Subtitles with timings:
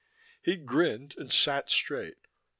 [0.41, 2.17] He grinned and sat straight.